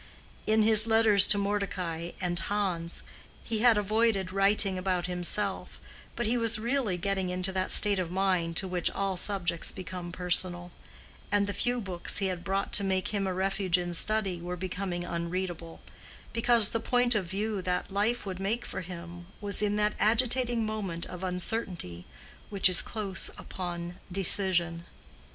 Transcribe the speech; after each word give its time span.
In 0.47 0.63
his 0.63 0.87
letters 0.87 1.27
to 1.27 1.37
Mordecai 1.37 2.13
and 2.19 2.39
Hans, 2.39 3.03
he 3.43 3.59
had 3.59 3.77
avoided 3.77 4.31
writing 4.31 4.75
about 4.79 5.05
himself, 5.05 5.79
but 6.15 6.25
he 6.25 6.37
was 6.37 6.57
really 6.57 6.97
getting 6.97 7.29
into 7.29 7.51
that 7.51 7.69
state 7.69 7.99
of 7.99 8.09
mind 8.09 8.57
to 8.57 8.67
which 8.67 8.89
all 8.89 9.15
subjects 9.15 9.71
become 9.71 10.11
personal; 10.11 10.71
and 11.31 11.45
the 11.45 11.53
few 11.53 11.79
books 11.79 12.17
he 12.17 12.25
had 12.25 12.43
brought 12.43 12.73
to 12.73 12.83
make 12.83 13.09
him 13.09 13.27
a 13.27 13.33
refuge 13.35 13.77
in 13.77 13.93
study 13.93 14.41
were 14.41 14.57
becoming 14.57 15.03
unreadable, 15.05 15.81
because 16.33 16.69
the 16.69 16.79
point 16.79 17.13
of 17.13 17.25
view 17.25 17.61
that 17.61 17.93
life 17.93 18.25
would 18.25 18.39
make 18.39 18.65
for 18.65 18.81
him 18.81 19.27
was 19.39 19.61
in 19.61 19.75
that 19.75 19.93
agitating 19.99 20.65
moment 20.65 21.05
of 21.05 21.23
uncertainty 21.23 22.05
which 22.49 22.67
is 22.67 22.81
close 22.81 23.29
upon 23.37 23.99
decision. 24.11 24.83